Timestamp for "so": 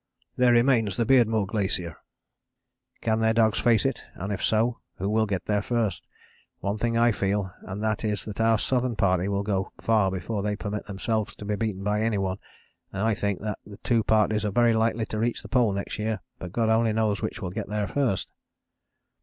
4.41-4.79